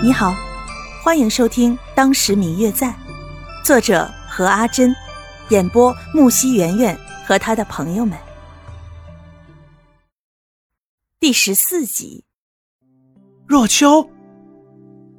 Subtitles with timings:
[0.00, 0.32] 你好，
[1.02, 2.86] 欢迎收听《当时明月在》，
[3.64, 4.94] 作者何阿珍，
[5.48, 8.16] 演播木西圆圆和他的朋友们。
[11.18, 12.24] 第十四集，
[13.44, 14.08] 若秋，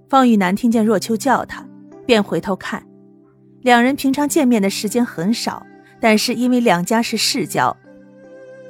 [0.07, 1.65] 方玉楠听见若秋叫他，
[2.05, 2.81] 便回头看。
[3.61, 5.61] 两人平常见面的时间很少，
[5.99, 7.75] 但是因为两家是世交，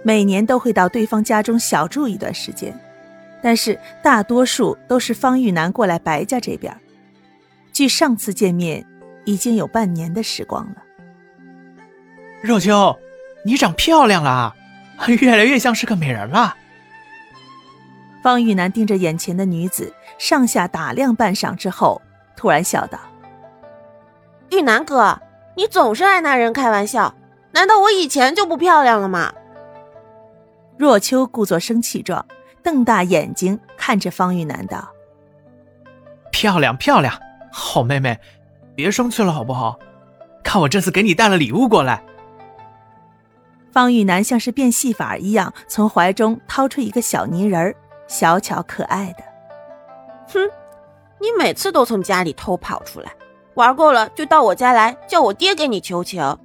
[0.03, 2.75] 每年都会到对方家中小住一段时间。
[3.41, 6.75] 但是大多数都是方玉楠过来白家这边。
[7.71, 8.85] 距上次见面
[9.25, 10.83] 已经有半年的时光了。
[12.41, 12.97] 若秋，
[13.45, 14.55] 你长漂亮了，
[15.21, 16.55] 越来越像是个美人了。
[18.21, 22.01] 方玉楠盯着眼前的女子，上下打量半晌之后，
[22.35, 22.99] 突然笑道。
[24.51, 25.21] 玉楠哥，
[25.55, 27.15] 你总是爱拿人开玩笑，
[27.51, 29.33] 难道我以前就不漂亮了吗？
[30.77, 32.25] 若秋故作生气状，
[32.63, 34.89] 瞪大眼睛看着方玉楠道
[36.31, 37.13] ：“漂亮漂亮，
[37.51, 38.19] 好妹妹，
[38.75, 39.77] 别生气了好不好？
[40.43, 42.03] 看我这次给你带了礼物过来。”
[43.71, 47.75] 方玉楠像是变戏法一样，从怀中掏出一个小泥人
[48.07, 49.23] 小巧可爱的。
[50.33, 50.49] 哼，
[51.19, 53.11] 你每次都从家里偷跑出来。
[53.55, 56.37] 玩够了就到我家来，叫我爹给你求情。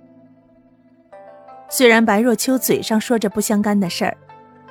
[1.71, 4.17] 虽然白若秋嘴上说着不相干的事儿，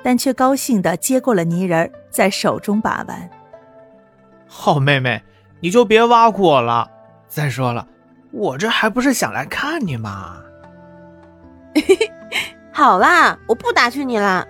[0.04, 3.30] 但却高兴地接过了泥人，在手中把玩。
[4.46, 5.22] 好妹妹，
[5.60, 6.90] 你就别挖苦我了。
[7.26, 7.88] 再说了，
[8.30, 10.36] 我这还不是想来看你吗？
[12.70, 14.46] 好啦，我不打趣你啦。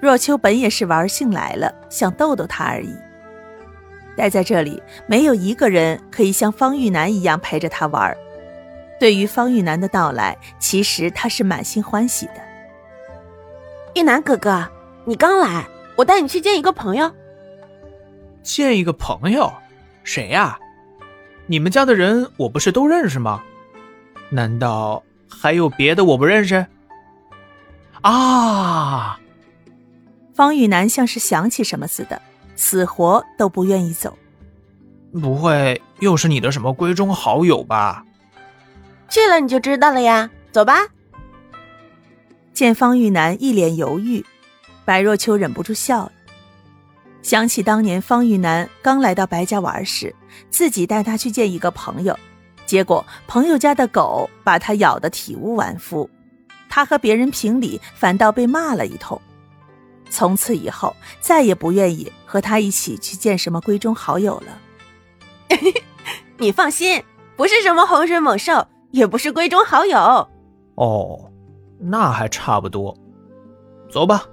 [0.00, 2.96] 若秋本也是玩性来了，想逗逗他而已。
[4.16, 8.16] 待在这里，没有一个人可以像方玉楠一样陪着他玩。
[8.98, 12.51] 对于方玉楠的到来，其实他是满心欢喜的。
[13.94, 14.66] 玉南哥哥，
[15.04, 17.12] 你刚来，我带你去见一个朋友。
[18.42, 19.52] 见一个朋友？
[20.02, 20.58] 谁呀？
[21.46, 23.42] 你们家的人我不是都认识吗？
[24.30, 26.64] 难道还有别的我不认识？
[28.00, 29.20] 啊！
[30.34, 32.20] 方玉楠像是想起什么似的。
[32.54, 34.16] 死活都不愿意走，
[35.20, 38.04] 不会又是你的什么闺中好友吧？
[39.08, 40.86] 去了你就知道了呀，走吧。
[42.62, 44.24] 见方玉楠一脸犹豫，
[44.84, 46.12] 白若秋忍不住笑了，
[47.20, 50.14] 想起当年方玉楠刚来到白家玩时，
[50.48, 52.16] 自己带他去见一个朋友，
[52.64, 56.08] 结果朋友家的狗把他咬得体无完肤，
[56.68, 59.20] 他和别人评理，反倒被骂了一通。
[60.08, 64.56] 从此以后，再也不愿意和他一起去见什么闺中好友了。
[66.38, 67.02] 你放心，
[67.34, 70.28] 不是什么洪水猛兽，也不是闺中好友。
[70.76, 71.31] 哦，
[71.82, 72.96] 那还差不多。
[73.90, 74.24] 走吧。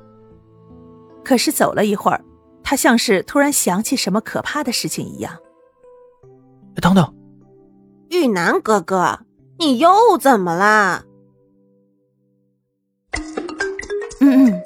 [1.24, 2.24] 可是走了一会儿，
[2.64, 5.38] 他像是突然想起什么可怕的事情一样。
[6.82, 7.14] 等等，
[8.10, 9.20] 玉南哥哥，
[9.58, 11.04] 你又怎么啦？
[14.22, 14.62] 嗯嗯。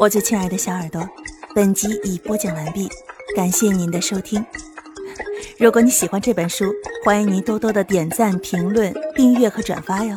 [0.00, 1.06] 我最亲爱的小耳朵，
[1.54, 2.88] 本集已播讲完毕，
[3.34, 4.44] 感谢您的收听。
[5.58, 6.72] 如果你喜欢这本书，
[7.04, 10.16] 欢迎您多多的点赞、评论、订阅和转发哟。